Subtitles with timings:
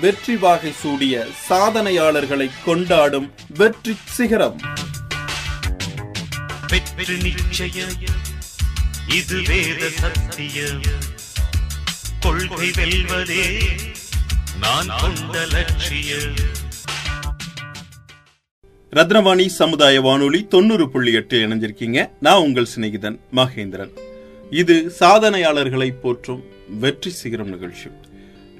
[0.00, 4.60] வெற்றி வாகை சூடிய சாதனையாளர்களை கொண்டாடும் வெற்றி சிகரம்.
[6.68, 7.94] வெற்றி நிச்சயம்.
[9.16, 10.82] இது வேத சத்தியம்.
[12.20, 13.62] கொள்கை வெல்வதே
[14.60, 16.34] நான் கொண்ட லட்சியம்.
[18.90, 22.10] ரத்னவாணி சமுதாய வானொலி தொண்ணூறு புள்ளி எட்டு இணைஞ்சிருக்கீங்க.
[22.20, 23.92] நான் உங்கள் சிநேகிதன் மகேந்திரன்.
[24.50, 27.90] இது சாதனையாளர்களை போற்றும் வெற்றி சிகரம் நிகழ்ச்சி.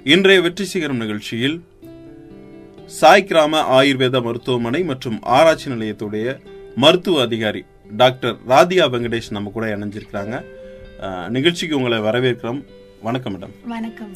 [0.05, 1.57] இன்றைய வெற்றி சிகரம் நிகழ்ச்சியில்
[2.99, 6.37] சாய் கிராம ஆயுர்வேத மருத்துவமனை மற்றும் ஆராய்ச்சி நிலையத்துடைய
[6.83, 7.63] மருத்துவ அதிகாரி
[8.03, 10.41] டாக்டர் ராதிகா வெங்கடேஷ் நம்ம கூட இணைஞ்சிருக்கிறாங்க.
[11.37, 12.63] நிகழ்ச்சிக்கு உங்களை வரவேற்கிறோம்.
[13.03, 13.55] வணக்கம் மேடம்.
[13.75, 14.15] வணக்கம்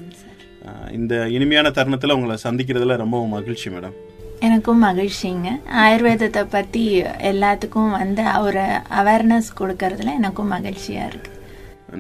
[0.93, 3.95] இந்த இனிமையான தருணத்தில் உங்களை சந்திக்கிறதுல ரொம்ப மகிழ்ச்சி மேடம்.
[4.41, 5.49] எனக்கும் மகிழ்ச்சிங்க.
[5.85, 8.65] ஆயுர்வேதத்தை பற்றி எல்லாத்துக்கும் வந்து ஒரு
[9.03, 11.31] அவேர்னஸ் கொடுக்கறதுல எனக்கும் மகிழ்ச்சியாக இருக்கு.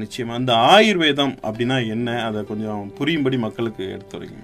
[0.03, 0.35] நிச்சயமா.
[0.41, 2.09] அந்த ஆயுர்வேதம் அப்படின்னா என்ன?
[2.29, 4.43] அதை கொஞ்சம் புரியும்படி மக்களுக்கு எடுத்துரைங்க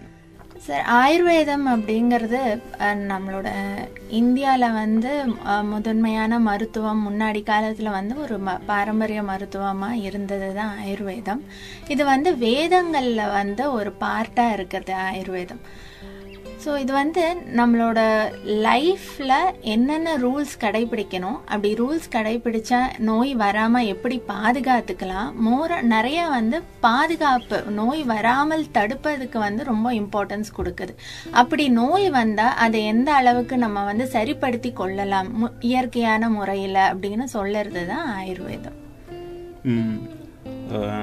[0.64, 2.40] சார் ஆயுர்வேதம் அப்படிங்கிறது
[3.10, 3.48] நம்மளோட
[4.18, 5.12] இந்தியாவில் வந்து
[5.70, 11.42] முதன்மையான மருத்துவம் முன்னாடி காலத்தில் வந்து ஒரு ம பாரம்பரிய மருத்துவமாக இருந்தது தான் ஆயுர்வேதம்.
[11.94, 15.62] இது வந்து வேதங்களில் வந்து ஒரு பார்ட்டாக இருக்குது ஆயுர்வேதம்.
[16.64, 17.22] ஸோ இது வந்து
[17.56, 18.00] நம்மளோட
[18.64, 21.38] லைஃப்பில் என்னென்ன ரூல்ஸ் கடைபிடிக்கணும்?
[21.44, 25.32] அப்படி ரூல்ஸ் கடைபிடிச்சா நோய் வராமல் எப்படி பாதுகாத்துக்கலாம்?
[25.46, 30.94] மோர நிறைய வந்து பாதுகாப்பு நோய் வராமல் தடுப்பதுக்கு வந்து ரொம்ப இம்பார்ட்டன்ஸ் கொடுக்குது.
[31.30, 35.28] அப்படி நோய் வந்தால் அதை எந்த அளவுக்கு நம்ம வந்து சரிப்படுத்தி கொள்ளலாம்?
[35.42, 38.78] மு- இயற்கையான முறையில் அப்படின்னு சொல்லுறது தான் ஆயுர்வேதம்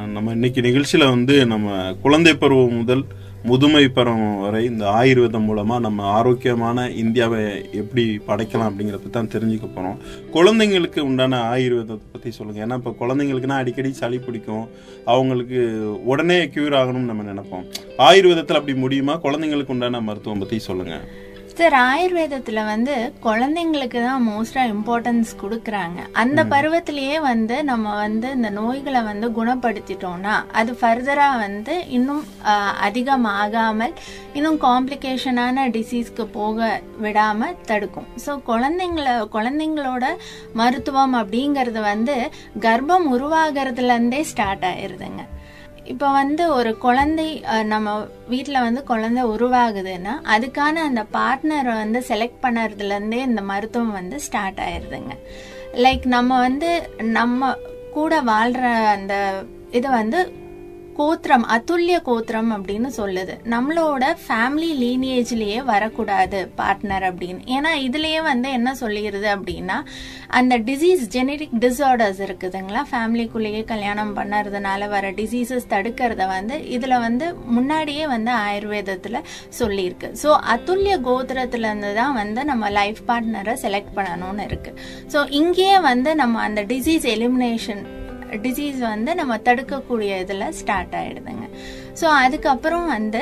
[0.07, 3.03] நம்ம இன்னைக்கு நிகழ்ச்சியில் வந்து நம்ம குழந்தை பருவம் முதல்
[3.49, 7.41] முதுமை பருவம் வரை இந்த ஆயுர்வேதம் மூலமாக நம்ம ஆரோக்கியமான இந்தியாவை
[7.81, 9.99] எப்படி படைக்கலாம் அப்படிங்கறத தான் தெரிஞ்சுக்க போகிறோம்
[10.35, 14.65] குழந்தைங்களுக்கு உண்டான ஆயுர்வேதத்தை பற்றி சொல்லுங்கள் ஏன்னா இப்போ குழந்தைங்களுக்குன்னா அடிக்கடி சளி பிடிக்கும்.
[15.13, 15.59] அவங்களுக்கு
[16.11, 17.65] உடனே க்யூர் ஆகணும்னு நம்ம நினைப்போம்.
[18.07, 19.15] ஆயுர்வேதத்தில் அப்படி முடியுமா?
[19.25, 21.05] குழந்தைங்களுக்கு உண்டான மருத்துவம் பற்றி சொல்லுங்கள்
[21.57, 22.95] சார் ஆயுர்வேதத்துல வந்து
[23.25, 25.99] குழந்தைங்களுக்கு தான் மோஸ்டா இம்பார்ட்டன்ஸ் கொடுக்குறாங்க.
[26.21, 32.23] அந்த பருவத்திலேயே வந்து நம்ம வந்து இந்த நோய்களை வந்து குணப்படுத்திட்டோம்னா அது ஃபர்தரா வந்து இன்னும்
[32.87, 33.95] அதிகமாகாமல்
[34.39, 36.67] இன்னும் காம்ப்ளிகேஷனான டிசீஸ்க்கு போக
[37.05, 38.07] விடாம தடுக்கும்.
[38.25, 40.05] ஸோ குழந்தைங்கள குழந்தைங்களோட
[40.61, 42.17] மருத்துவம் அப்படிங்கிறது வந்து
[42.67, 45.23] கர்ப்பம் உருவாகிறதுல இருந்தே ஸ்டார்ட் ஆயிருதுங்க.
[45.87, 47.27] இப்போ வந்து ஒரு குழந்தை
[47.65, 47.89] நம்ம
[48.27, 55.15] வீட்டில் வந்து குழந்தை உருவாகுதுன்னா அதுக்கான அந்த பார்ட்னரை வந்து செலக்ட் பண்ணுறதுலேருந்தே இந்த மருத்துவம் வந்து ஸ்டார்ட் ஆயிடுதுங்க
[55.77, 56.71] லைக் நம்ம வந்து
[57.11, 57.49] நம்ம
[57.93, 59.13] கூட வாழ்கிற அந்த
[59.71, 60.19] இது வந்து
[60.99, 63.33] கோத்திரம் அதுல்ய கோத்திரம் அப்படின்னு சொல்லுது.
[63.53, 67.41] நம்மளோட ஃபேமிலி லீனியேஜ்லயே வரக்கூடாது பார்ட்னர் அப்படின்னு.
[67.55, 69.77] ஏன்னா இதுலயே வந்து என்ன சொல்லிடுது அப்படின்னா
[70.39, 72.83] அந்த டிசீஸ் ஜெனடிக் டிஸார்டர்ஸ் இருக்குதுங்களா?
[72.91, 79.21] ஃபேமிலிக்குள்ளேயே கல்யாணம் பண்ணுறதுனால வர டிசீசஸ் தடுக்கிறத வந்து இதுல வந்து முன்னாடியே வந்து ஆயுர்வேதத்துல
[79.59, 80.09] சொல்லியிருக்கு.
[80.23, 84.73] ஸோ அதுல்ய கோத்திரத்துல இருந்து தான் வந்து நம்ம லைஃப் பார்ட்னரை செலக்ட் பண்ணணும்னு இருக்கு.
[85.13, 87.83] ஸோ இங்கேயே வந்து நம்ம அந்த டிசீஸ் எலிமினேஷன்
[88.45, 91.45] டிசீஸ் வந்து நம்ம தடுக்கக்கூடிய இதில் ஸ்டார்ட் ஆயிடுதுங்க.
[92.01, 93.21] ஸோ அதுக்கப்புறம் வந்து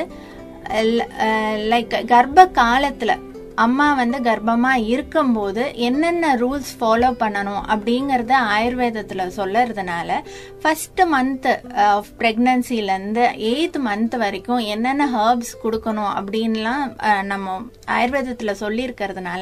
[1.71, 3.21] லைக் கர்ப்ப காலத்தில்
[3.63, 10.17] அம்மா வந்து கர்ப்பமா இருக்கும்போது என்னென்ன ரூல்ஸ் ஃபாலோ பண்ணணும் அப்படிங்கறத ஆயுர்வேதத்துல சொல்லறதுனால
[10.61, 11.47] ஃபர்ஸ்ட் மந்த்
[11.85, 17.55] ஆஃப் ப்ரெக்னன்சிலேருந்து எயித் மந்த் வரைக்கும் என்னென்ன ஹர்ப்ஸ் கொடுக்கணும் அப்படின்லாம் uh, நம்ம
[17.95, 19.41] ஆயுர்வேதத்துல சொல்லியிருக்கிறதுனால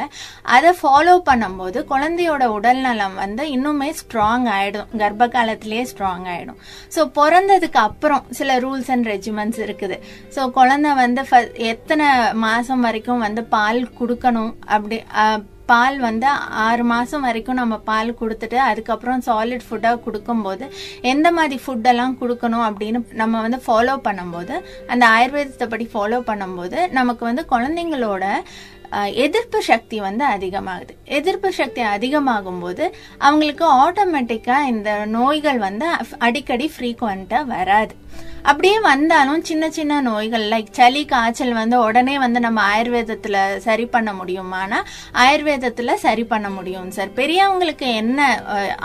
[0.56, 4.90] அதை ஃபாலோ பண்ணும்போது குழந்தையோட உடல் நலம் வந்து இன்னுமே ஸ்ட்ராங் ஆயிடும்.
[5.02, 6.60] கர்ப்ப காலத்திலேயே ஸ்ட்ராங் ஆயிடும்.
[6.96, 9.98] ஸோ பிறந்ததுக்கு அப்புறம் சில ரூல்ஸ் அண்ட் ரெஜிமெண்ட்ஸ் இருக்குது.
[10.36, 11.22] ஸோ குழந்தை வந்து
[11.74, 12.08] எத்தனை
[12.46, 14.54] மாசம் வரைக்கும் வந்து பால் கொடுக்கணும்.
[14.76, 15.00] அப்படி
[15.72, 16.28] பால் வந்து
[16.64, 20.66] ஆறு மாதம் வரைக்கும் நம்ம பால் கொடுத்துட்டு அதுக்கப்புறம் சாலிட் ஃபுட்டாக கொடுக்கும்போது
[21.12, 24.56] எந்த மாதிரி ஃபுட்டெல்லாம் கொடுக்கணும் அப்படின்னு நம்ம வந்து ஃபாலோ பண்ணும்போது
[24.94, 28.26] அந்த ஆயுர்வேதத்தை படி ஃபாலோ பண்ணும்போது நமக்கு வந்து குழந்தைங்களோட
[29.26, 30.94] எதிர்ப்பு சக்தி வந்து அதிகமாகுது.
[31.20, 32.84] எதிர்ப்பு சக்தி அதிகமாகும் போது
[33.28, 35.88] அவங்களுக்கு ஆட்டோமேட்டிக்காக இந்த நோய்கள் வந்து
[36.28, 37.96] அடிக்கடி ஃப்ரீக்வெண்டா வராது.
[38.50, 44.10] அப்படியே வந்தாலும் சின்ன சின்ன நோய்கள் லைக் சளி காய்ச்சல் வந்து உடனே வந்து நம்ம ஆயுர்வேதத்துல சரி பண்ண
[44.14, 44.80] முடியுமானா
[45.24, 48.20] ஆயுர்வேதத்துல சரி பண்ண முடியும் சார் பெரியவங்களுக்கு என்ன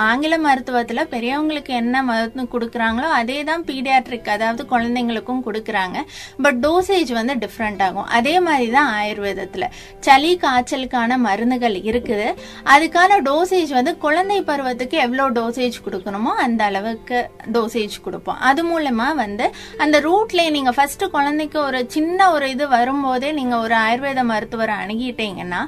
[0.08, 5.98] ஆங்கில மருத்துவத்துல பெரியவங்களுக்கு என்ன மருந்து கொடுக்குறாங்களோ அதே தான் பீடியாட்ரிக் அதாவது குழந்தைங்களுக்கும் கொடுக்குறாங்க.
[6.46, 8.08] பட் டோசேஜ் வந்து டிஃப்ரெண்ட் ஆகும்.
[8.18, 9.64] அதே மாதிரி தான் ஆயுர்வேதத்துல.
[10.08, 12.28] சளி காய்ச்சலுக்கான மருந்துகள் இருக்குது.
[12.76, 17.18] அதுக்கான டோசேஜ் வந்து குழந்தை பருவத்துக்கு எவ்வளோ டோசேஜ் கொடுக்கணுமோ அந்த அளவுக்கு
[17.58, 18.40] டோசேஜ் கொடுப்போம்.
[18.50, 19.44] அது மூலமா வந்து
[19.84, 25.62] அந்த ரூட்லேயே நீங்கள் ஃபர்ஸ்ட் குழந்தைக்கு ஒரு சின்ன ஒரு இது வரும்போதே நீங்கள் ஒரு ஆயுர்வேத மருத்துவரை அணுகிட்டீங்கன்னா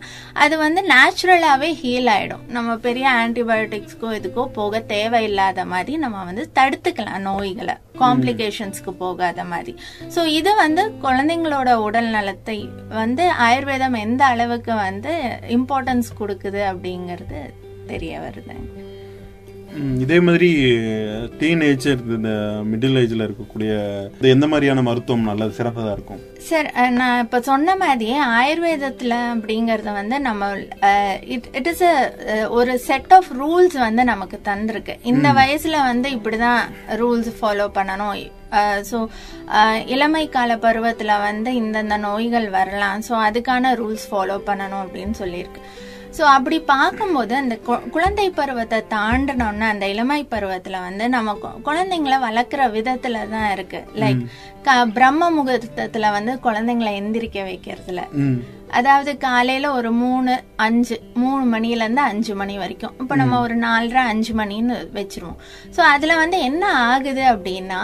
[0.44, 7.26] அது வந்து நேச்சுரலாகவே ஹீல் ஆகிடும் நம்ம பெரிய ஆன்டிபயோட்டிக்ஸ்க்கோ இதுக்கோ போக தேவையில்லாத மாதிரி நம்ம வந்து தடுத்துக்கலாம்
[7.28, 7.76] நோய்களை.
[8.02, 9.72] காம்ப்ளிகேஷன்ஸ்க்கு போகாத மாதிரி.
[10.14, 12.58] ஸோ இது வந்து குழந்தைங்களோட உடல் நலத்தை
[13.00, 15.12] வந்து ஆயுர்வேதம் எந்த அளவுக்கு வந்து
[15.58, 17.40] இம்பார்ட்டன்ஸ் கொடுக்குது அப்படிங்கிறது
[17.92, 18.66] தெரிய வருதுங்க.
[20.04, 20.48] இதே மாதிரி
[21.40, 21.86] டீனேஜ்
[22.16, 22.30] இந்த
[22.70, 23.72] மிடில் ஏஜ்ல இருக்கக்கூடிய
[24.18, 26.20] இது எந்த மாதிரியான மருத்துவம் நல்லது சிறப்பதா இருக்கும்?
[26.48, 26.68] சார்
[27.00, 30.50] நான் இப்ப சொன்ன மாதிரியே ஆயுர்வேதத்துல அப்படிங்கறது வந்து நம்ம
[31.58, 31.84] இட் இஸ்
[32.58, 34.96] ஒரு செட் ஆஃப் ரூல்ஸ் வந்து நமக்கு தந்திருக்கு.
[35.12, 36.62] இந்த வயசுல வந்து இப்படிதான்
[37.02, 38.16] ரூல்ஸ் ஃபாலோ பண்ணணும்.
[38.90, 38.98] ஸோ
[39.94, 43.04] இளமை கால பருவத்துல வந்து இந்தந்த நோய்கள் வரலாம்.
[43.08, 45.62] ஸோ அதுக்கான ரூல்ஸ் ஃபாலோ பண்ணணும் அப்படின்னு சொல்லியிருக்கு.
[46.16, 52.16] ஸோ அப்படி பார்க்கும்போது அந்த கு- குழந்தை பருவத்தை தாண்டினோன்னா அந்த இளமை பருவத்துல வந்து நம்ம கு- குழந்தைங்கள
[52.20, 53.84] வளர்க்குற விதத்துல தான் இருக்கு.
[53.94, 54.26] லைக்
[54.92, 58.00] பிரம்ம முகூர்த்தத்துல வந்து குழந்தைங்களை எந்திரிக்க வைக்கிறதுல.
[58.70, 62.94] அதாவது காலையில ஒரு மூணு அஞ்சு மூணு மணில இருந்து அஞ்சு மணி வரைக்கும்.
[63.00, 65.38] இப்ப நம்ம ஒரு நாலரை அஞ்சு மணின்னு வச்சிருவோம்.
[65.76, 67.80] சோ அதுல வந்து என்ன ஆகுது அப்படின்னா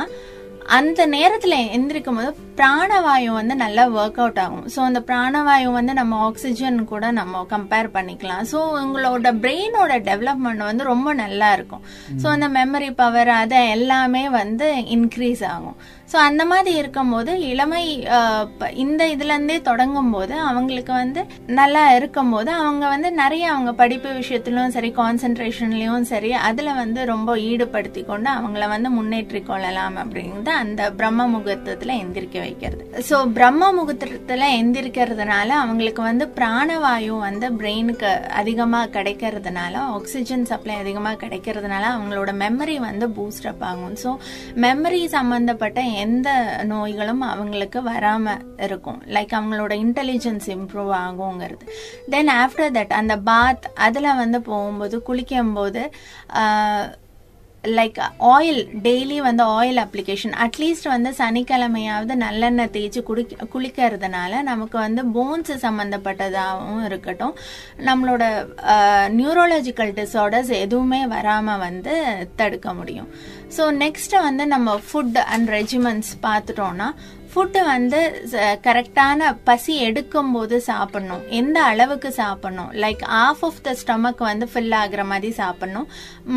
[0.79, 4.65] அந்த நேரத்துல எந்திரிக்கும் போது பிராணவாயு வந்து நல்லா ஒர்க் அவுட் ஆகும்.
[4.75, 8.45] ஸோ அந்த பிராணவாயு வந்து நம்ம ஆக்சிஜன் கூட நம்ம கம்பேர் பண்ணிக்கலாம்.
[8.53, 11.83] ஸோ உங்களோட பிரெயினோட டெவலப்மெண்ட் வந்து ரொம்ப நல்லா இருக்கும்.
[12.23, 15.77] ஸோ அந்த மெமரி பவர் அதை எல்லாமே வந்து இன்க்ரீஸ் ஆகும்.
[16.13, 17.83] ஸோ அந்த மாதிரி இருக்கும்போது இளமை
[18.85, 21.21] இந்த இதுலேருந்தே தொடங்கும் போது அவங்களுக்கு வந்து
[21.59, 27.31] நல்லா இருக்கும் போது அவங்க வந்து நிறைய அவங்க படிப்பு விஷயத்திலும் சரி கான்சென்ட்ரேஷன்லேயும் சரி அதில் வந்து ரொம்ப
[27.49, 32.85] ஈடுபடுத்தி கொண்டு அவங்கள வந்து முன்னேற்றி கொள்ளலாம் அப்படிங்கிறது அந்த பிரம்ம முகூர்த்தத்தில் எந்திரிக்க வைக்கிறது.
[33.09, 38.11] ஸோ பிரம்ம முகூர்த்தத்தில் எந்திரிக்கிறதுனால அவங்களுக்கு வந்து பிராணவாயு வந்து பிரெயினுக்கு
[38.43, 43.97] அதிகமாக கிடைக்கிறதுனால ஆக்சிஜன் சப்ளை அதிகமாக கிடைக்கிறதுனால அவங்களோட மெமரி வந்து பூஸ்ட் அப் ஆகும்.
[44.05, 44.13] ஸோ
[44.67, 46.29] மெமரி சம்மந்தப்பட்ட எந்த
[46.65, 49.01] நோய்களும் அவங்களுக்கு வராமல் இருக்கும்.
[49.15, 51.65] லைக் அவங்களோட இன்டெலிஜென்ஸ் இம்ப்ரூவ் ஆகுங்கிறது.
[52.11, 55.83] தென் ஆஃப்டர் தட் அந்த பாத் அதில் வந்து போகும்போது குளிக்கும்போது
[57.79, 57.99] லைக்
[58.35, 63.25] ஆயில் டெய்லி வந்து ஆயில் அப்ளிகேஷன் அட்லீஸ்ட் வந்து சனிக்கிழமையாவது நல்லெண்ணெய் தேய்ச்சி குடி
[63.55, 67.35] குளிக்கிறதுனால நமக்கு வந்து போன்ஸ் சம்மந்தப்பட்டதாகவும் இருக்கட்டும்.
[67.89, 68.25] நம்மளோட
[68.75, 71.95] uh, நியூரோலஜிக்கல் டிஸார்டர்ஸ் எதுவுமே வராமல் வந்து
[72.37, 73.11] தடுக்க முடியும்.
[73.57, 76.89] ஸோ நெக்ஸ்ட்டு வந்து நம்ம ஃபுட் அண்ட் ரெஜிமெண்ட்ஸ் பார்த்துட்டோம்னா
[77.33, 78.01] ஃபுட்டு வந்து
[78.67, 81.23] கரெக்டான பசி எடுக்கும் போது சாப்பிடணும்.
[81.41, 82.71] எந்த அளவுக்கு சாப்பிடணும்?
[82.85, 85.89] Like of of the stomach வந்து ஃபில் ஆகுற மாதிரி சாப்பிடணும்.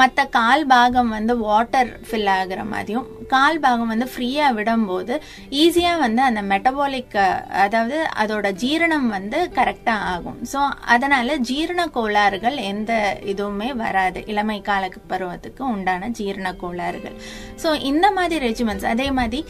[0.01, 5.15] மற்ற கால் பாகம் வந்து வாட்டர் ஃபில் ஆகுற மாதிரியும் கால் பாகம் வந்து ஃப்ரீயாக விடும்போது
[5.63, 7.17] ஈஸியாக வந்து அந்த மெட்டபாலிக்
[7.65, 10.39] அதாவது அதோட ஜீரணம் வந்து கரெக்டாக ஆகும்.
[10.53, 10.60] ஸோ
[10.96, 12.93] அதனால ஜீரண கோளாறுகள் எந்த
[13.34, 14.22] இதுவுமே வராது.
[14.34, 17.15] இளமை கால பருவத்துக்கு உண்டான ஜீரண கோளாறுகள்
[17.63, 19.41] ஸோ இந்த மாதிரி ரெஜிமெண்ட்ஸ் அதே மாதிரி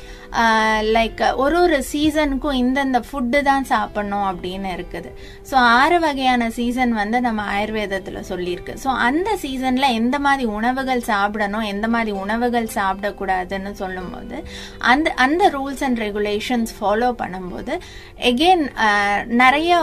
[0.95, 5.09] லைக் ஒரு ஒரு சீசனுக்கும் இந்தந்த ஃபுட்டு தான் சாப்பிடணும் அப்படின்னு இருக்குது.
[5.49, 8.73] ஸோ ஆறு வகையான சீசன் வந்து நம்ம ஆயுர்வேதத்தில் சொல்லியிருக்கு.
[8.83, 14.37] ஸோ அந்த சீசனில் எந்த மாதிரி உணவுகள் சாப்பிடணும் எந்த மாதிரி உணவுகள் சாப்பிடக்கூடாதுன்னு சொல்லும்போது
[14.93, 17.75] அந்த அந்த ரூல்ஸ் அண்ட் ரெகுலேஷன்ஸ் ஃபாலோ பண்ணும்போது
[18.31, 18.65] எகெயின்
[19.43, 19.73] நிறைய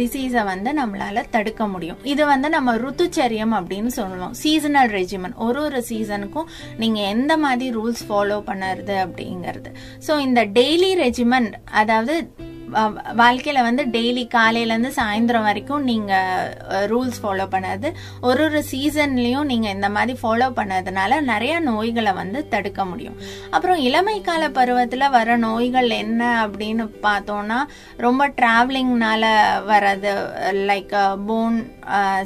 [0.00, 2.00] டிசீஸை வந்து நம்மளால் தடுக்க முடியும்.
[2.12, 4.34] இது வந்து நம்ம ருத்துச்சரியம் அப்படின்னு சொல்லுவோம்.
[4.42, 6.50] சீசனல் ரெஜிமன் ஒரு ஒரு சீசனுக்கும்
[6.82, 9.72] நீங்கள் எந்த மாதிரி ரூல்ஸ் ஃபாலோ பண்ணுறது அப்படிங்கிறது.
[10.06, 12.14] ஸோ இந்த டெய்லி ரெஜிமெண்ட் அதாவது
[13.20, 16.50] வாழ்க்கையில் வந்து டெய்லி காலையிலேருந்து சாயந்தரம் வரைக்கும் நீங்கள்
[16.90, 17.88] ரூல்ஸ் ஃபாலோ பண்ணது.
[18.28, 23.16] ஒரு ஒரு சீசன்லேயும் நீங்கள் இந்த மாதிரி ஃபாலோ பண்ணதுனால நிறைய நோய்களை வந்து தடுக்க முடியும்.
[23.54, 27.60] அப்புறம் இளமை கால பருவத்தில் வர நோய்கள் என்ன அப்படின்னு பார்த்தோன்னா
[28.06, 29.32] ரொம்ப ட்ராவலிங்னால
[29.72, 30.12] வர்றது
[30.72, 30.94] லைக்
[31.30, 31.58] போன்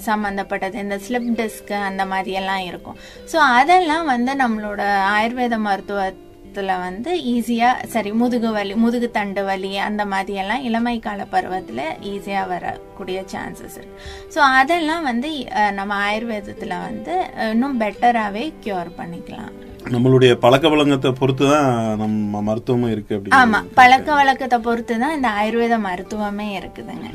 [0.09, 2.99] சம்மந்தப்பட்டது இந்த ஸ்லிப் டிஸ்க் அந்த மாதிரியெல்லாம் இருக்கும்.
[3.33, 4.83] ஸோ அதெல்லாம் வந்து நம்மளோட
[5.15, 6.11] ஆயுர்வேத மருத்துவ
[6.53, 12.51] பருவத்துல வந்து ஈஸியாக சரி முதுகு வலி முதுகு தண்டு வலி அந்த மாதிரியெல்லாம் இளமை கால பருவத்தில் ஈஸியாக
[12.53, 13.97] வரக்கூடிய சான்சஸ் இருக்கு.
[14.35, 15.31] ஸோ அதெல்லாம் வந்து
[15.79, 17.15] நம்ம ஆயுர்வேதத்தில் வந்து
[17.53, 19.55] இன்னும் பெட்டராகவே க்யூர் பண்ணிக்கலாம்.
[19.91, 21.69] நம்மளுடைய பழக்க வழக்கத்தை பொறுத்து தான்
[22.01, 27.09] நம்ம மருத்துவமும் இருக்கு ஆமா அப்படின்னு பழக்க வழக்கத்தை பொறுத்து தான் இந்த ஆயுர்வேத மருத்துவமே இருக்குதுங்க.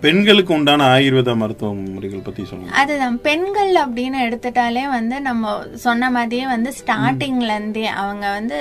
[0.00, 2.74] பெண்களுக்கு உண்டான ஆயுர்வேத மருத்துவ முறைகள் பத்தி சொல்லுங்க.
[2.80, 5.54] அதுதான் பெண்கள் அப்படின்னு எடுத்துட்டாலே வந்து நம்ம
[5.86, 8.58] சொன்ன மாதிரியே வந்து ஸ்டார்டிங்ல இருந்தே அவங்க வந்து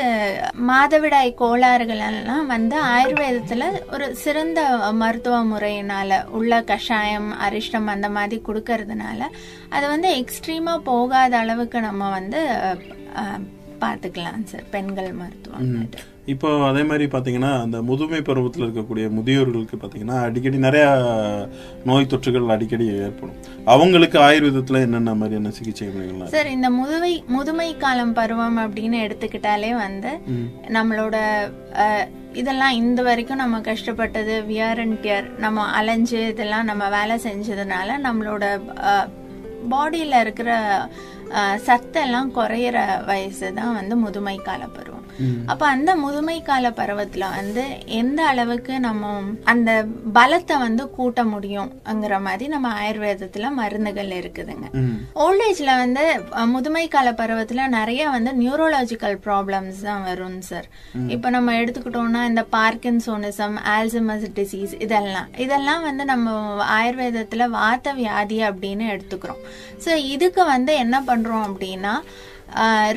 [0.72, 4.62] மாதவிடாய் கோளாறுகள் எல்லாம் வந்து ஆயுர்வேதத்துல ஒரு சிறந்த
[4.94, 9.22] மருத்துவ முறையினால உள்ள கஷாயம் அரிஷ்டம் அந்த மாதிரி கொடுக்கறதுனால
[9.70, 12.42] அது வந்து எக்ஸ்ட்ரீமா போகாத அளவுக்கு நம்ம வந்து
[13.84, 15.72] பார்த்துக்கலாம் சார் பெண்கள் மருத்துவம்.
[16.34, 20.86] இப்போ அதே மாதிரி பாத்தீங்கன்னா அந்த முதுமை பருவத்தில் இருக்கக்கூடிய முதியோர்களுக்கு பாத்தீங்கன்னா அடிக்கடி நிறைய
[21.90, 23.40] நோய் தொற்றுகள் அடிக்கடி ஏற்படும்.
[23.74, 26.30] அவங்களுக்கு ஆயுர்வேதத்துல என்னென்ன மாதிரியான சிகிச்சை இருக்கு?
[26.36, 30.14] சார் இந்த முதுமை முதுமை காலம் பருவம் அப்படின்னு எடுத்துக்கிட்டாலே வந்து
[30.78, 31.16] நம்மளோட
[32.42, 38.46] இதெல்லாம் இந்த வரைக்கும் நம்ம கஷ்டப்பட்டது வியர் அண்ட் டியர் நம்ம அலைஞ்சு இதெல்லாம் நம்ம வேலை செஞ்சதுனால நம்மளோட
[39.74, 40.50] பாடியில இருக்கிற
[41.68, 44.93] சத்தெல்லாம் குறையிற வயசு தான் வந்து முதுமை கால பருவம்
[45.52, 47.64] அப்ப அந்த முதுமை கால பருவத்துல வந்து
[48.00, 49.12] எந்த அளவுக்கு நம்ம
[49.54, 49.72] அந்த
[50.18, 54.68] பலத்தை வந்து கூட்ட முடியும்ங்கிற மாதிரி நம்ம ஆயுர்வேதத்துல மருந்துகள் இருக்குதுங்க.
[55.26, 56.04] ஓல்டேஜ்ல வந்து
[56.54, 60.68] முதுமை கால பருவத்துல நிறைய வந்து நியூரோலாஜிக்கல் ப்ராப்ளம்ஸ் தான் வரும் சார்
[61.16, 65.30] இப்ப நம்ம எடுத்துக்கிட்டோம்னா இந்த பார்க்கின்சோனிசம் ஆல்சமஸ் டிசீஸ் இதெல்லாம்.
[65.46, 66.36] இதெல்லாம் வந்து நம்ம
[66.80, 69.42] ஆயுர்வேதத்துல வாத்த வியாதி அப்படின்னு எடுத்துக்கிறோம்.
[69.86, 71.96] ஸோ இதுக்கு வந்து என்ன பண்றோம் அப்படின்னா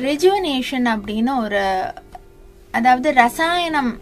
[0.05, 1.61] ரெஜுவனேஷன் அப்படின்னு ஒரு
[2.73, 3.93] அதாவது ரசாயனம்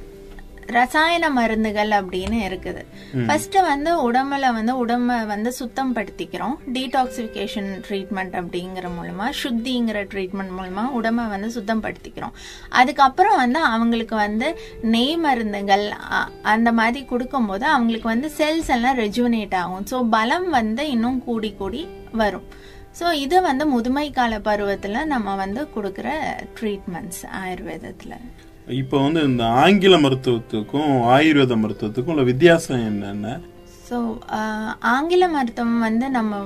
[0.75, 2.81] ரசாயன மருந்துகள் அப்படின்னு இருக்குது.
[3.25, 10.85] ஃபர்ஸ்ட் வந்து உடம்புல வந்து உடம்ப வந்து சுத்தம் படுத்திக்கிறோம் டீடாக்சிஃபிகேஷன் ட்ரீட்மெண்ட் அப்படிங்கிற மூலமா சுத்திங்கிற ட்ரீட்மெண்ட் மூலமா
[10.99, 12.33] உடம்ப வந்து சுத்தம் படுத்திக்கிறோம்
[12.79, 14.47] அதுக்கப்புறம் வந்து அவங்களுக்கு வந்து
[14.95, 15.85] நெய் மருந்துகள்
[16.53, 19.85] அந்த மாதிரி கொடுக்கும்போது அவங்களுக்கு வந்து செல்ஸ் எல்லாம் ரெஜுவனேட் ஆகும்.
[19.91, 21.83] ஸோ பலம் வந்து இன்னும் கூடி கூடி
[22.23, 22.49] வரும்.
[23.01, 26.09] ஸோ இது வந்து முதுமை கால பருவத்தில் நம்ம வந்து கொடுக்குற
[26.59, 28.17] ட்ரீட்மெண்ட்ஸ் ஆயுர்வேதத்தில்.
[28.67, 33.39] இப்போ வந்து இந்த ஆங்கில மருத்துவத்துக்கும் ஆயுர்வேத மருத்துவத்துக்கும் உள்ள வித்தியாசம் என்னென்ன?
[33.89, 33.97] ஸோ
[34.79, 36.39] ஆங்கில மருத்துவம் வந்து நம்ம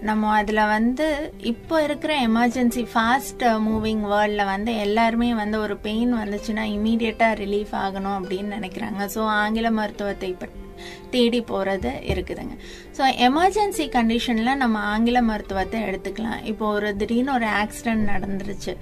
[0.00, 1.06] நம்ம அதில் வந்து
[1.40, 8.18] இப்போ இருக்கிற எமர்ஜென்சி ஃபாஸ்ட் மூவிங் வேர்ல்டில் வந்து எல்லாருமே வந்து ஒரு பெயின் வந்துச்சுன்னா இமீடியட்டாக ரிலீஃப் ஆகணும்
[8.20, 9.00] அப்படின்னு நினைக்கிறாங்க.
[9.14, 10.67] ஸோ ஆங்கில மருத்துவத்தை பற்றி
[11.14, 12.54] தேடி போகிறது இருக்குதுங்க.
[12.96, 16.40] ஸோ எமர்ஜென்சி கண்டிஷனில் நம்ம ஆங்கில மருத்துவத்தை எடுத்துக்கலாம்.
[16.52, 18.74] இப்போ ஒரு திடீர்னு ஒரு ஆக்சிடென்ட் நடந்துருச்சு.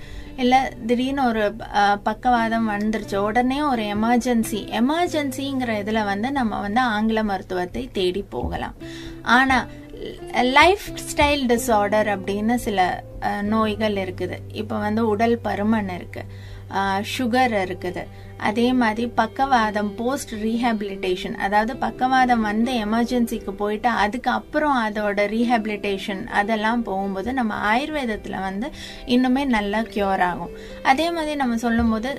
[0.43, 0.61] இல்லை
[0.91, 1.45] திடீர்னு ஒரு
[2.09, 3.17] பக்கவாதம் வந்துருச்சு.
[3.29, 8.77] உடனே ஒரு எமர்ஜென்சி எமர்ஜென்சிங்கிற இதில் வந்து நம்ம வந்து ஆங்கில மருத்துவத்தை தேடி போகலாம்.
[9.37, 9.67] ஆனால்
[10.59, 12.81] லைஃப் ஸ்டைல் டிஸார்டர் அப்படின்னு சில
[13.53, 14.37] நோய்கள் இருக்குது.
[14.61, 16.29] இப்போ வந்து உடல் பருமன் இருக்குது
[17.17, 18.05] சுகர் இருக்குது.
[18.49, 27.33] அதே மாதிரி பக்கவாதம் போஸ்ட் ரீஹாபிலிட்டேஷன் அதாவது பக்கவாதம் வந்து எமர்ஜென்சிக்கு போயிட்டு அதுக்கப்புறம் அதோட ரீஹாபிலிட்டேஷன் அதெல்லாம் போகும்போது
[27.39, 28.69] நம்ம ஆயுர்வேதத்தில் வந்து
[29.15, 30.53] இன்னுமே நல்லா க்யூர் ஆகும்.
[30.91, 32.11] அதே மாதிரி நம்ம சொல்லும்போது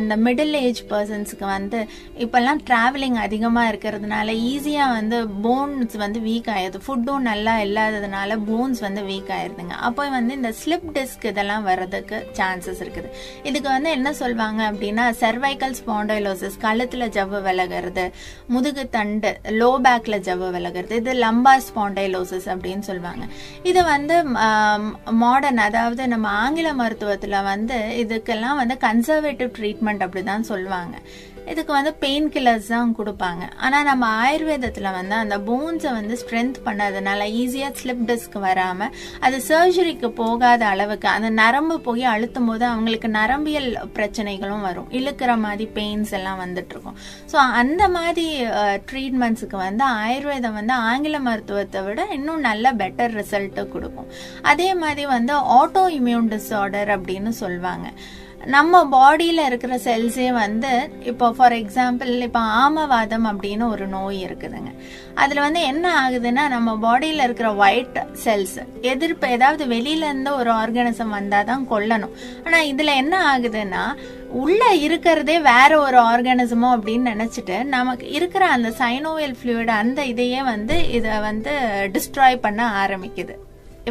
[0.00, 1.80] இந்த மிடில் ஏஜ் பர்சன்ஸுக்கு வந்து
[2.26, 9.04] இப்போல்லாம் ட்ராவலிங் அதிகமாக இருக்கிறதுனால ஈஸியாக வந்து போன்ஸ் வந்து வீக் ஆயிடுது ஃபுட்டும் நல்லா இல்லாததுனால போன்ஸ் வந்து
[9.10, 9.76] வீக் ஆயிருதுங்க.
[9.90, 13.10] அப்போ வந்து இந்த ஸ்லிப் டிஸ்க் இதெல்லாம் வர்றதுக்கு சான்சஸ் இருக்குது.
[13.50, 18.04] இதுக்கு வந்து என்ன சொல்லுவாங்க அப்படின்னா சர்வைக்கல் ஸ்பாண்டைலோசிஸ் கழுத்தில் ஜவ்வு விலகிறது
[18.48, 23.24] முதுகு தண்டு லோ பேக்கில் ஜவ்வு விலகிறது இது லம்பா ஸ்பாண்டைலோசிஸ் அப்படின்னு சொல்லுவாங்க
[23.64, 24.16] இது வந்து
[25.20, 30.96] மாடர்ன் அதாவது நம்ம ஆங்கில மருத்துவத்தில் வந்து இதுக்கெல்லாம் வந்து கன்சர்வேட்டிவ் ட்ரீட்மெண்ட் அப்படி தான் சொல்லுவாங்க
[31.52, 33.44] இதுக்கு வந்து பெயின் கில்லர்ஸ் தான் கொடுப்பாங்க.
[33.64, 38.92] ஆனால் நம்ம ஆயுர்வேதத்தில் வந்து அந்த போன்ஸை வந்து ஸ்ட்ரென்த் பண்ணதுனால ஈஸியாக ஸ்லிப் டிஸ்க் வராமல்
[39.26, 44.90] அது சர்ஜரிக்கு போகாத அளவுக்கு அந்த நரம்பு போய் அழுத்தும் போது அவங்களுக்கு நரம்பியல் பிரச்சனைகளும் வரும்.
[45.00, 46.98] இழுக்கிற மாதிரி பெயின்ஸ் எல்லாம் வந்துட்டு இருக்கும்.
[47.32, 48.26] ஸோ அந்த மாதிரி
[48.90, 54.10] ட்ரீட்மெண்ட்ஸுக்கு வந்து ஆயுர்வேதம் வந்து ஆங்கில மருத்துவத்தை விட இன்னும் நல்ல பெட்டர் ரிசல்ட்டை கொடுக்கும்.
[54.52, 57.88] அதே மாதிரி வந்து ஆட்டோ இம்யூன் டிஸார்டர் அப்படின்னு சொல்லுவாங்க
[58.54, 60.72] நம்ம பாடியில் இருக்கிற செல்ஸே வந்து
[61.10, 64.70] இப்போ ஃபார் எக்ஸாம்பிள் இப்போ ஆமவாதம் அப்படின்னு ஒரு நோய் இருக்குதுங்க.
[65.14, 71.16] அதில் வந்து என்ன ஆகுதுன்னா நம்ம பாடியில் இருக்கிற ஒயிட் செல்ஸ் எதிர்ப்பு ஏதாவது வெளியிலேருந்து ஒரு ஒரு ஆர்கானிசம்
[71.18, 72.12] வந்தாதான் கொல்லணும்.
[72.44, 73.84] ஆனால் இதில் என்ன ஆகுதுன்னா
[74.42, 80.76] உள்ள இருக்கிறதே வேற ஒரு ஆர்கானிசமோ அப்படின்னு நினைச்சிட்டு நமக்கு இருக்கிற அந்த சைனோவியல் ஃப்ளூயிட் அந்த இதையே வந்து
[80.90, 81.52] இதை வந்து
[81.96, 83.36] டிஸ்ட்ராய் பண்ண ஆரம்பிக்குது.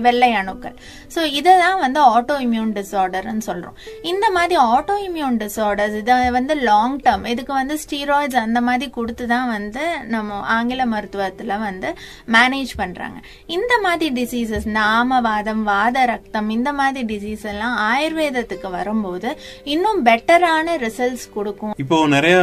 [0.05, 0.75] வெள்ளை அணுக்கள்
[1.15, 3.75] ஸோ இதை தான் வந்து ஆட்டோ இம்யூன் டிஸார்டர்னு சொல்கிறோம்
[4.11, 9.25] இந்த மாதிரி ஆட்டோ இம்யூன் டிஸார்டர்ஸ் இதை வந்து லாங் டேர்ம் இதுக்கு வந்து ஸ்டீராய்ட்ஸ் அந்த மாதிரி கொடுத்து
[9.33, 9.83] தான் வந்து
[10.15, 11.91] நம்ம ஆங்கில மருத்துவத்தில் வந்து
[12.35, 13.17] மேனேஜ் பண்ணுறாங்க
[13.57, 19.31] இந்த மாதிரி டிசீசஸ் நாமவாதம் வாத ரத்தம் இந்த மாதிரி டிசீஸ் எல்லாம் ஆயுர்வேதத்துக்கு வரும்போது
[19.75, 21.73] இன்னும் பெட்டரான ரிசல்ட்ஸ் கொடுக்கும்.
[21.83, 22.37] இப்போ நிறைய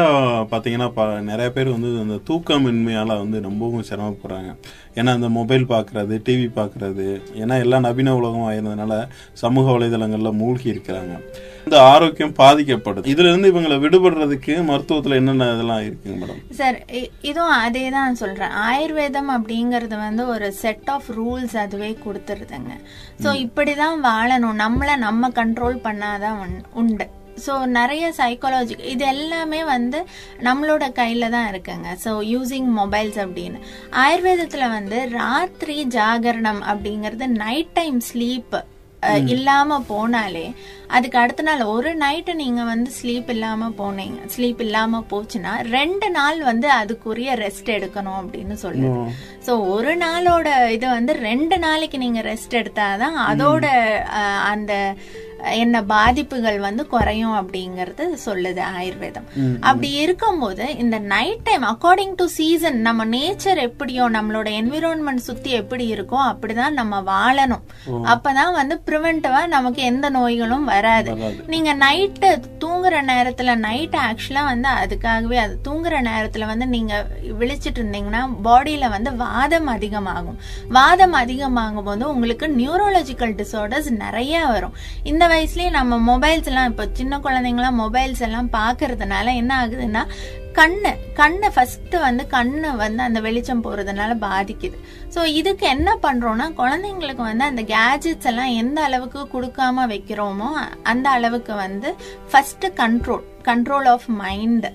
[0.52, 0.88] பார்த்தீங்கன்னா
[1.30, 4.52] நிறைய பேர் வந்து அந்த தூக்கமின்மையால் வந்து ரொம்பவும் சிரமப்படுறாங்க.
[4.94, 11.20] ஏன்னா இந்த மொபைல் பார்க்கறது டிவி பார்க்கறது ஏன்னா எல்லாம் நவீன உலகம் ஆயிருந்ததுனால சமூக வலைதளங்கள்ல மூழ்கி இருக்கிறாங்க.
[11.64, 13.04] இந்த ஆரோக்கியம் பாதிக்கப்படுது.
[13.04, 16.52] இதுல இருந்து இவங்களை விடுபடுறதுக்கு மருத்துவத்துல என்னென்ன இதெல்லாம் இருக்குங்க மேடம்?
[16.52, 16.84] சார்
[17.22, 18.48] இதுவும் அதே தான் சொல்றேன்.
[18.48, 22.72] ஆயுர்வேதம் அப்படிங்கறது வந்து ஒரு செட் ஆஃப் ரூல்ஸ் அதுவே கொடுத்துருதுங்க.
[23.22, 24.68] ஸோ இப்படிதான் வாழணும்.
[24.68, 27.06] நம்மள நம்ம கண்ட்ரோல் பண்ணாதான் உண்- உண்டு.
[27.46, 30.00] ஸோ நிறைய சைக்காலஜி இது எல்லாமே வந்து
[30.48, 31.88] நம்மளோட கையில தான் இருக்குங்க.
[32.04, 33.60] ஸோ யூசிங் மொபைல்ஸ் அப்படின்னு.
[34.04, 38.56] ஆயுர்வேதத்துல வந்து ராத்திரி ஜாகரணம் அப்படிங்கிறது நைட் டைம் ஸ்லீப்
[39.34, 40.44] இல்லாம போனாலே
[40.96, 46.38] அதுக்கு அடுத்த நாள் ஒரு நைட்டு நீங்க வந்து ஸ்லீப் இல்லாம போனீங்க ஸ்லீப் இல்லாம போச்சுன்னா ரெண்டு நாள்
[46.50, 49.00] வந்து அதுக்குரிய ரெஸ்ட் எடுக்கணும் அப்படின்னு சொல்லுது.
[49.46, 53.66] சோ ஒரு நாளோட இது வந்து ரெண்டு நாளைக்கு நீங்க ரெஸ்ட் எடுத்தாதான் அதோட
[54.52, 54.94] அந்த
[55.50, 59.26] என்ன பாதிப்புகள் வந்து குறையும் அப்படிங்கறது சொல்லுது ஆயுர்வேதம்.
[59.60, 65.94] அப்படி இருக்கும்போது இந்த night time according to season நம்ம நேச்சர் எப்படியோ நம்மளோட என்விரான்மெண்ட் சுத்தி எப்படி
[65.94, 67.62] இருக்கோ அப்படிதான் நம்ம வாழணும்.
[67.88, 71.14] அப்பதான் வந்து ப்ரிவென்டிவா நமக்கு எந்த நோய்களும் வராது.
[71.46, 77.06] நீங்க நைட்டு தூங்குற நேரத்துல நைட் ஆக்சுவலா வந்து அதுக்காகவே அது தூங்குற நேரத்துல வந்து நீங்க
[77.40, 80.38] விழிச்சிட்டு இருந்தீங்கன்னா பாடியில வந்து வாதம் அதிகமாகும்.
[80.68, 84.74] வாதம் அதிகமாகும் போது உங்களுக்கு நியூரோலஜிக்கல் டிசார்டர்ஸ் நிறைய வரும்.
[85.02, 90.02] இந்த வயசுலயே நம்ம மொபைல்ஸ் எல்லாம் இப்போ சின்ன குழந்தைங்களாம் மொபைல்ஸ் எல்லாம் பார்க்கறதுனால என்ன ஆகுதுன்னா
[90.58, 94.76] கண்ணு கண்ணு ஃபர்ஸ்ட் வந்து கண்ணு வந்து அந்த வெளிச்சம் போறதுனால பாதிக்குது.
[95.14, 100.50] ஸோ இதுக்கு என்ன பண்றோம்னா குழந்தைங்களுக்கு வந்து அந்த கேஜெட்ஸ் எல்லாம் எந்த அளவுக்கு கொடுக்காம வைக்கிறோமோ
[100.92, 101.90] அந்த அளவுக்கு வந்து
[102.32, 104.68] first control control of mind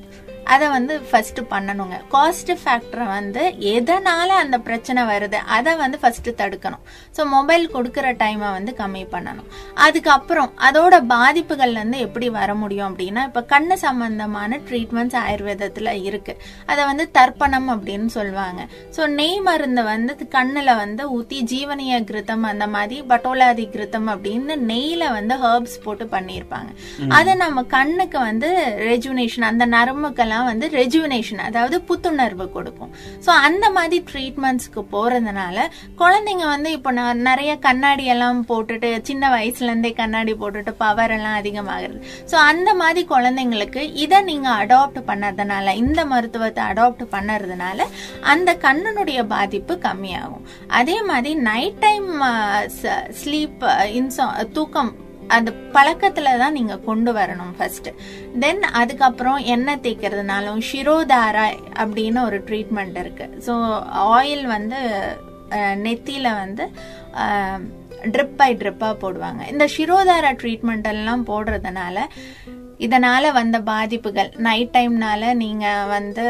[0.54, 1.96] அதை வந்து ஃபர்ஸ்ட் பண்ணணுங்க.
[2.16, 6.84] காஸ்ட் ஃபேக்டரை வந்து எதனால அந்த பிரச்சனை வருது அதை வந்து ஃபர்ஸ்ட் தடுக்கணும்.
[7.18, 9.48] ஸோ மொபைல் கொடுக்குற டைமை வந்து கம்மி பண்ணணும்.
[9.86, 16.36] அதுக்கப்புறம் அதோட பாதிப்புகள்ல இருந்து எப்படி வர முடியும் அப்படின்னா இப்ப கண்ணு சம்பந்தமான ட்ரீட்மெண்ட்ஸ் ஆயுர்வேதத்துல இருக்கு.
[16.72, 18.62] அதை வந்து தர்ப்பணம் அப்படின்னு சொல்லுவாங்க.
[18.98, 25.04] ஸோ நெய் மருந்து வந்து கண்ணுல வந்து ஊத்தி ஜீவனிய கிருத்தம் அந்த மாதிரி பட்டோலாதி கிருத்தம் அப்படின்னு நெய்ல
[25.18, 26.70] வந்து ஹெர்ப்ஸ் போட்டு பண்ணியிருப்பாங்க
[27.18, 28.50] அது நம்ம கண்ணுக்கு வந்து
[28.90, 32.92] ரெஜுனேஷன் அந்த நரம்புக்கெல்லாம் வந்து ரெஜுவினேஷன் அதாவது புத்துணர்வு கொடுக்கும்.
[33.26, 35.66] ஸோ அந்த மாதிரி ட்ரீட்மெண்ட்ஸ்க்கு போகிறதுனால
[36.02, 42.00] குழந்தைங்க வந்து இப்போ நான் நிறைய கண்ணாடி எல்லாம் போட்டுட்டு சின்ன வயசுலேருந்தே கண்ணாடி போட்டுட்டு பவர் எல்லாம் அதிகமாகிறது.
[42.32, 47.90] ஸோ அந்த மாதிரி குழந்தைங்களுக்கு இதை நீங்கள் அடாப்ட் பண்ணதுனால இந்த மருத்துவத்தை அடாப்ட் பண்ணுறதுனால
[48.34, 50.46] அந்த கண்ணனுடைய பாதிப்பு கம்மியாகும்.
[50.80, 52.10] அதே மாதிரி நைட் டைம்
[53.22, 53.64] ஸ்லீப்
[54.00, 54.26] இன்சா
[54.58, 54.94] தூக்கம்
[55.36, 57.90] அந்த பழக்கத்துல தான் நீங்க கொண்டு வரணும் ஃபர்ஸ்ட்
[58.44, 61.46] தென் அதுக்கப்புறம் எண்ணெய் தேய்க்கிறதுனாலும் ஷிரோதாரா
[61.84, 63.28] அப்படின்னு ஒரு ட்ரீட்மெண்ட் இருக்கு.
[63.48, 63.56] ஸோ
[64.18, 64.80] ஆயில் வந்து
[65.86, 66.64] நெத்தியில வந்து
[68.14, 69.42] ட்ரிப் பை ட்ரிப்பாக போடுவாங்க.
[69.54, 71.98] இந்த ஷிரோதாரா ட்ரீட்மெண்ட் எல்லாம் போடுறதுனால
[72.86, 74.30] இதனால் வந்த பாதிப்புகள்.
[74.48, 76.26] நைட் டைம்னால நீங்கள் வந்து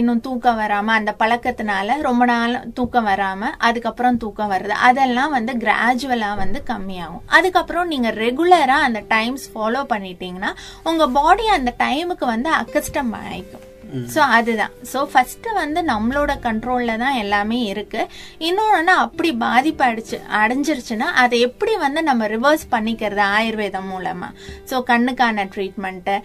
[0.00, 4.74] இன்னும் தூக்கம் வராமல் அந்த பழக்கத்தினால ரொம்ப நாள் தூக்கம் வராமல் அதுக்கப்புறம் தூக்கம் வருது.
[4.88, 7.24] அதெல்லாம் வந்து கிராஜுவலாக வந்து கம்மியாகும்.
[7.38, 10.52] அதுக்கப்புறம் நீங்கள் ரெகுலராக அந்த டைம்ஸ் ஃபாலோ பண்ணிட்டீங்கன்னா
[10.90, 13.66] உங்கள் பாடி அந்த டைமுக்கு வந்து அக்கஸ்டம் ஆகிக்கும்
[14.14, 14.72] ஸோ அதுதான்.
[14.92, 18.02] ஸோ ஃபர்ஸ்ட் வந்து நம்மளோட கண்ட்ரோல்ல தான் எல்லாமே இருக்கு.
[18.48, 24.30] இன்னொன்று அப்படி பாதிப்பு அடிச்சு அடைஞ்சிருச்சுன்னா அதை எப்படி வந்து நம்ம ரிவர்ஸ் பண்ணிக்கிறது ஆயுர்வேதம் மூலமா?
[24.70, 26.16] ஸோ கண்ணுக்கான ட்ரீட்மெண்ட்டு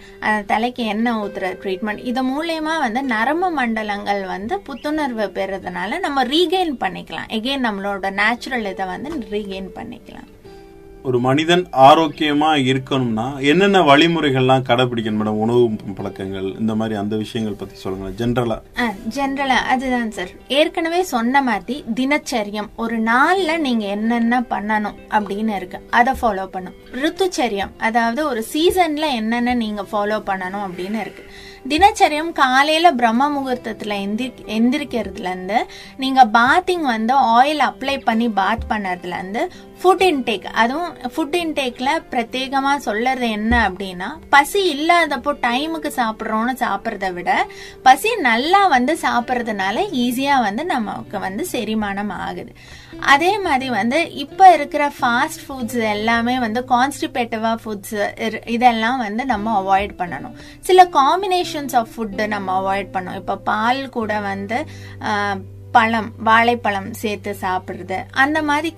[0.52, 7.30] தலைக்கு எண்ணெய் ஊத்துற ட்ரீட்மெண்ட் இது மூலயமா வந்து நரம்பு மண்டலங்கள் வந்து புத்துணர்வு பெறதுனால நம்ம ரீகெயின் பண்ணிக்கலாம்.
[7.38, 10.28] எகெயின் நம்மளோட நேச்சுரல் இதை வந்து ரீகெயின் பண்ணிக்கலாம்.
[11.04, 15.40] ஒரு மனிதன் ஆரோக்கியமா இருக்கணும்னா என்னென்ன வழிமுறைகள்லாம் கடைபிடிக்கணும் மேடம்?
[15.44, 18.08] உணவு பழக்கங்கள் இந்த மாதிரி அந்த விஷயங்கள் பத்தி சொல்லுங்க.
[18.20, 18.58] ஜென்ரலா
[19.16, 22.68] ஜென்ரலா அதுதான் சார் ஏற்கனவே சொன்ன மாதிரி தினச்சரியம்.
[22.76, 25.80] ஒரு நாள்ல நீங்க என்னென்ன பண்ணணும் அப்படின்னு இருக்கு.
[25.90, 26.76] அதை ஃபாலோ பண்ணும்.
[27.02, 31.24] ருத்துச்சரியம் அதாவது ஒரு சீசன்ல என்னென்ன நீங்க ஃபாலோ பண்ணணும் அப்படின்னு இருக்கு.
[31.68, 35.58] தினச்சரியம் காலையில பிரம்ம முகூர்த்தத்துல எந்திரி எந்திரிக்கிறதுல இருந்து
[35.96, 39.42] நீங்க பாத்திங் வந்து ஆயில் அப்ளை பண்ணி பாத் பண்ணதுல இருந்து
[39.82, 47.30] ஃபுட் இன்டேக் அதுவும் ஃபுட் இன்டேக்ல பிரத்யேகமா சொல்லறது என்ன அப்படின்னா பசி இல்லாதப்போ டைமுக்கு சாப்பிட்றோம்னு சாப்பிட்றத விட
[47.86, 52.52] பசி நல்லா வந்து சாப்பிட்றதுனால ஈஸியா வந்து நமக்கு வந்து செரிமானம் ஆகுது.
[53.14, 57.96] அதே மாதிரி வந்து இப்போ இருக்கிற ஃபாஸ்ட் ஃபுட்ஸ் எல்லாமே வந்து கான்ஸ்டிபேட்டிவா ஃபுட்ஸ்
[58.56, 60.36] இதெல்லாம் வந்து நம்ம அவாய்ட் பண்ணணும்.
[60.68, 63.20] சில காம்பினேஷன்ஸ் ஆஃப் ஃபுட்டு நம்ம அவாய்ட் பண்ணணும்.
[63.24, 64.60] இப்போ பால் கூட வந்து
[65.72, 67.98] பழம் வாழைப்பழம் சேர்த்து சாப்பிட்றது.
[68.10, 68.74] அந்த மாதிரி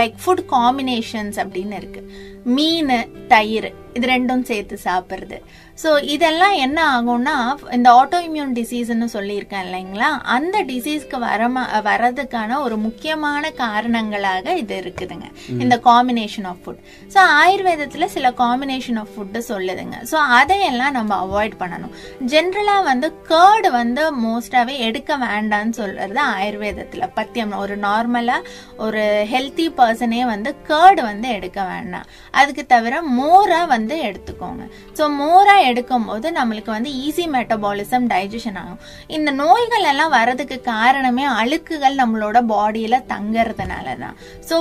[0.00, 2.02] லைக் ஃபுட் காம்பினேஷன்ஸ் அப்படின்னு இருக்கு.
[2.44, 3.74] மீன் தயிர்.
[3.96, 5.38] இது ரெண்டும் சேர்த்து சாப்பிடுறது.
[5.82, 7.34] ஸோ இதெல்லாம் என்ன ஆகும்னா
[7.76, 10.08] இந்த ஆட்டோ இம்யூன் டிசீஸ்னு சொல்லியிருக்கேன் இல்லைங்களா?
[10.34, 15.28] அந்த டிசீஸ்க்கு வரமா வரதுக்கான ஒரு முக்கியமான காரணங்களாக இது இருக்குதுங்க.
[15.62, 16.82] இந்த காம்பினேஷன் ஆஃப் ஃபுட்
[17.14, 19.98] ஸோ ஆயுர்வேதத்தில் சில காம்பினேஷன் ஆஃப் ஃபுட்டு சொல்லுதுங்க.
[20.12, 21.94] ஸோ அதையெல்லாம் நம்ம அவாய்ட் பண்ணணும்.
[22.34, 27.06] ஜென்ரலாக வந்து கேர்டு வந்து மோஸ்டாகவே எடுக்க வேண்டாம்னு சொல்றது ஆயுர்வேதத்தில்.
[27.18, 28.48] பத்தியம் ஒரு நார்மலாக
[28.84, 29.02] ஒரு
[29.32, 32.06] ஹெல்த்தி பர்சனே வந்து கேர்டு வந்து எடுக்க வேண்டாம்.
[32.40, 34.64] அதுக்கு தவிர மோரா வந்து வந்து எடுத்துக்கோங்க.
[34.98, 38.80] ஸோ மோராக எடுக்கும் போது நம்மளுக்கு வந்து ஈஸி மெட்டபாலிசம் டைஜஷன் ஆகும்.
[39.16, 44.16] இந்த நோய்கள் எல்லாம் வர்றதுக்கு காரணமே அழுக்குகள் நம்மளோட பாடியில் தங்கறதுனால தான்
[44.48, 44.56] ஸோ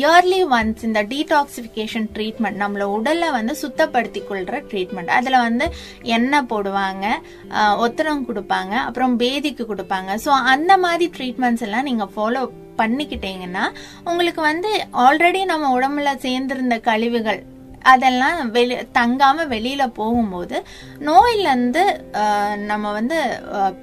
[0.00, 5.68] இயர்லி ஒன்ஸ் இந்த டீடாக்சிஃபிகேஷன் ட்ரீட்மெண்ட் நம்மளை உடலை வந்து சுத்தப்படுத்தி கொள்கிற ட்ரீட்மெண்ட் அதில் வந்து
[6.16, 7.04] எண்ணெய் போடுவாங்க
[7.60, 10.12] ஆஹ் ஒத்தனம் கொடுப்பாங்க அப்புறம் பேதிக்கு கொடுப்பாங்க.
[10.24, 12.44] ஸோ அந்த மாதிரி ட்ரீட்மெண்ட்ஸ் எல்லாம் நீங்கள் ஃபாலோ
[12.80, 13.66] பண்ணிக்கிட்டீங்கன்னா
[14.10, 14.70] உங்களுக்கு வந்து
[15.04, 17.40] ஆல்ரெடி நம்ம உடம்புல சேர்ந்திருந்த கழிவுகள்
[17.92, 20.56] அதெல்லாம் வெளி தங்காம வெளியில போகும்போது
[21.08, 21.84] நோயிலேருந்து
[22.70, 23.18] நம்ம வந்து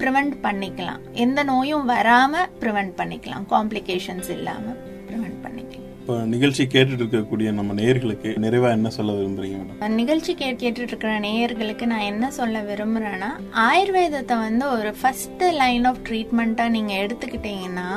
[0.02, 1.04] ப்ரிவெண்ட் பண்ணிக்கலாம்.
[1.26, 3.46] எந்த நோயும் வராம ப்ரிவெண்ட் பண்ணிக்கலாம்.
[3.56, 4.66] காம்ப்ளிகேஷன்ஸ் இல்லாம
[5.10, 5.90] ப்ரிவெண்ட் பண்ணிக்கலாம்.
[6.04, 11.12] இப்போ நிகழ்ச்சி கேட்டுட்டு இருக்கக்கூடிய நம்ம நேயர்களுக்கு நிறைவா என்ன சொல்ல விரும்புறீங்க மேடம் நிகழ்ச்சி கே கேட்டுட்டு இருக்கிற
[11.26, 13.30] நேயர்களுக்கு நான் என்ன சொல்ல விரும்புறேன்னா
[13.68, 17.90] ஆயுர்வேதத்தை வந்து ஒரு ஃபர்ஸ்ட் லைன் ஆஃப் ட்ரீட்மெண்ட்டா நீங்க எடுத்துக்கிட்டீங்கன்னா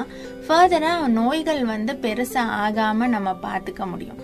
[0.49, 4.21] ஃபர்தரா நோய்கள் வந்து பெருசா ஆகாம நம்ம பார்த்துக்க முடியும்.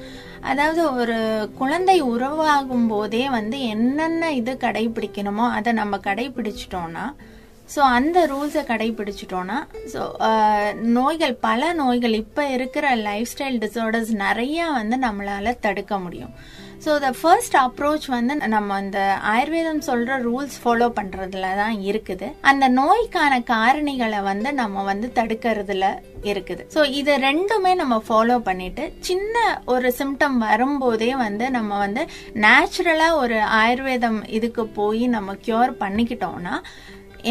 [0.51, 1.17] அதாவது ஒரு
[1.59, 7.05] குழந்தை உறவாகும் போதே வந்து என்னென்ன இது கடைபிடிக்கணுமோ அதை நம்ம கடைபிடிச்சிட்டோம்னா
[7.75, 9.59] ஸோ அந்த ரூல்ஸை கடைபிடிச்சிட்டோன்னா
[9.93, 10.01] ஸோ
[10.97, 16.35] நோய்கள் பல நோய்கள் இப்போ இருக்கிற லைஃப் ஸ்டைல் டிசார்டர்ஸ் நிறையா வந்து நம்மளால் தடுக்க முடியும்.
[16.85, 19.01] ஸோ த ஃபர்ஸ்ட் அப்ரோச் வந்து நம்ம அந்த
[19.33, 22.29] ஆயுர்வேதம் சொல்ற ரூல்ஸ் ஃபாலோ பண்றதுல தான் இருக்குது.
[22.51, 25.89] அந்த நோய்க்கான காரணிகளை வந்து நம்ம வந்து தடுக்கிறதுல
[26.31, 26.63] இருக்குது.
[26.75, 29.37] ஸோ இது ரெண்டுமே நம்ம ஃபாலோ பண்ணிட்டு சின்ன
[29.75, 32.03] ஒரு சிம்டம் வரும்போதே வந்து நம்ம வந்து
[32.45, 36.57] நேச்சுரலாக ஒரு ஆயுர்வேதம் இதுக்கு போய் நம்ம கியூர் பண்ணிக்கிட்டோம்னா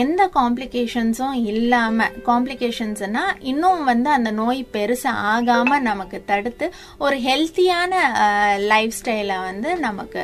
[0.02, 6.66] எந்த காம்ப்ளிகேஷன்ஸும் இல்லாமல் காம்ப்ளிகேஷன்ஸ்னால் இன்னும் வந்து அந்த நோய் பெருசாக ஆகாமல் நமக்கு தடுத்து
[7.06, 7.94] ஒரு ஹெல்த்தியான
[8.72, 10.24] லைஃப் ஸ்டைலை வந்து நமக்கு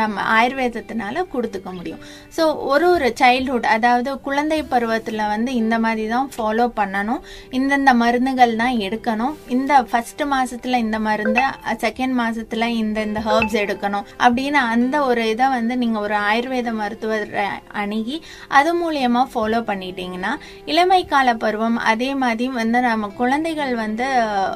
[0.00, 2.02] நம்ம ஆயுர்வேதத்தினால கொடுத்துக்க முடியும்.
[2.36, 7.22] ஸோ ஒரு ஒரு சைல்ட்ஹுட் அதாவது குழந்தை பருவத்தில் வந்து இந்த மாதிரி தான் ஃபாலோ பண்ணணும்.
[7.58, 9.34] இந்தந்த மருந்துகள் தான் எடுக்கணும்.
[9.56, 11.44] இந்த ஃபஸ்ட்டு மாதத்தில் இந்த மருந்து
[11.84, 14.06] செகண்ட் மாதத்தில் இந்த இந்த ஹெர்ப்ஸ் எடுக்கணும்.
[14.24, 17.48] அப்படின்னு அந்த ஒரு இதை வந்து நீங்கள் ஒரு ஆயுர்வேத மருத்துவரை
[17.82, 18.18] அணுகி
[18.58, 20.32] அது மூலியமா ஃபாலோ பண்ணிட்டீங்கன்னா
[20.64, 24.06] இளமை கால பருவம் அதே மாதிரி வந்து நம்ம குழந்தைகள் வந்து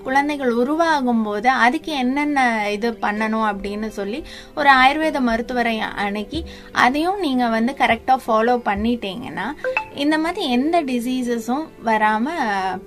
[0.03, 4.21] குழந்தைகள் உருவாகும் போது அதுக்கு என்னென்ன இது பண்ணணும் அப்படின்னு சொல்லி
[4.55, 9.47] ஒரு ஆயுர்வேத மருத்துவரை அணுகி அதையும் நீங்க வந்து கரெக்டா ஃபாலோ பண்ணிட்டீங்கன்னா
[9.95, 12.27] இந்த மாதிரி எந்த டிசீசஸும் வராம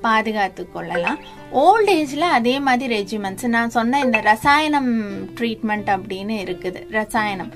[0.01, 1.19] பாதுகாத்து கொள்ளலாம்.
[1.61, 4.89] ஓல்ட் ஏஜில் அதே மாதிரி ரெஜிமெண்ட்ஸ் நான் சொன்ன இந்த ரசாயனம்
[5.39, 7.51] ட்ரீட்மெண்ட் அப்படின்னு இருக்குது ரசாயனம்.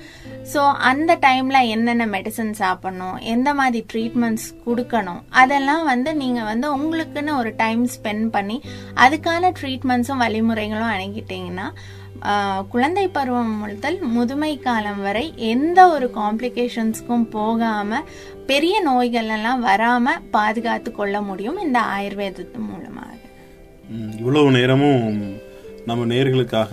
[0.52, 7.34] ஸோ அந்த டைமில் என்னென்ன மெடிசன் சாப்பிடணும் எந்த மாதிரி ட்ரீட்மெண்ட்ஸ் கொடுக்கணும் அதெல்லாம் வந்து நீங்கள் வந்து உங்களுக்குன்னு
[7.36, 8.62] ஒரு டைம் ஸ்பெண்ட் பண்ணி
[8.96, 11.68] அதுக்கான ட்ரீட்மெண்ட்ஸும் வழிமுறைகளும் அணுகிட்டீங்கன்னா
[12.68, 18.08] குழந்தை பருவம் முதல் முதுமை காலம் வரை எந்த ஒரு காம்ப்ளிகேஷன்ஸ்க்கும் போகாமல்
[18.46, 23.07] பெரிய நோய்கள் எல்லாம் வராமல் பாதுகாத்து கொள்ள முடியும் இந்த ஆயுர்வேதத்து மூலமாக
[24.18, 25.36] இவ்வளவு நேரமும்
[25.86, 26.70] நம்ம நேர்களுக்காக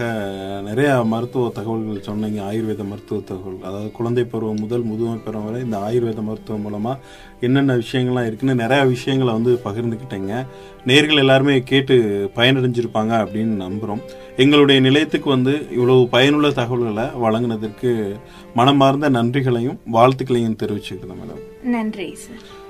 [0.61, 2.41] நிறைய மருத்துவ தகவல்கள் சொன்னீங்க.
[2.41, 3.61] ஆயுர்வேத மருத்துவ தகவல்.
[3.63, 6.97] அதாவது குழந்தை பருவம் முதல் முதுமை பருவம் வரை இந்த ஆயுர்வேத மருத்துவம் மூலமா
[7.41, 10.45] என்னென்ன விஷயங்கள்லாம் இருக்குன்னு நிறைய விஷயங்களை வந்து பகிர்ந்துக்கிட்டீங்க.
[10.85, 14.01] நேர்கள் எல்லாருமே கேட்டு பயனடைஞ்சிருப்பாங்க அப்படின்னு நம்புறோம்.
[14.37, 18.19] எங்களுடைய நிலையத்துக்கு வந்து இவ்வளவு பயனுள்ள தகவல்களை வழங்கினதற்கு
[18.55, 21.65] மனமார்ந்த நன்றிகளையும் வாழ்த்துக்களையும் தெரிவிச்சுக்கிறேன் மேடம்.
[21.65, 22.63] நன்றி சார்.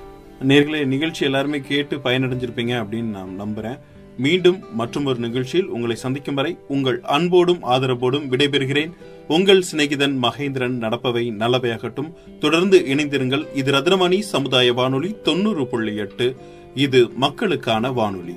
[0.47, 3.79] நேர்களே நிகழ்ச்சி எல்லாருமே கேட்டு பயனடைஞ்சிருப்பீங்க அப்படின்னு நான் நம்புறேன்.
[4.17, 8.91] மீண்டும் மற்றும் ஒரு நிகழ்ச்சியில் உங்களை சந்திக்கும் வரை உங்கள் அன்போடும் ஆதரவோடும் விடைபெறுகிறேன்.
[9.27, 12.37] உங்கள் சிநேகிதன் மகேந்திரன் நடப்பவை நல்லவையாகட்டும்.
[12.39, 13.47] தொடர்ந்து இணைந்திருங்கள்.
[13.53, 16.35] இது ரத்னமணி சமுதாய வானொலி தொண்ணூறு புள்ளி எட்டு.
[16.75, 18.35] இது மக்களுக்கான வானொலி.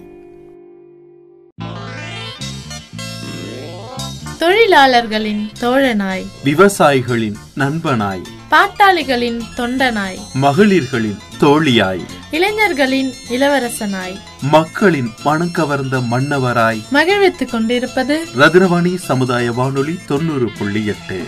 [4.38, 6.26] தொழிலாளர்களின் தோழனாய்.
[6.44, 8.22] விவசாயிகளின் நண்பனாய்.
[8.50, 10.18] பாட்டாளிகளின் தொண்டனாய்.
[10.34, 12.04] மகளிர்களின் தோழியாய்.
[12.30, 14.18] இளைஞர்களின் இளவரசனாய்.
[14.42, 16.88] மக்களின் மனக்கவர்ந்த மன்னவராய்.
[16.90, 21.24] மகிழ்வித்துக் கொண்டிருப்பது ரத்னவாணி சமுதாய வானொலி தொண்ணூறு புள்ளி எட்டு.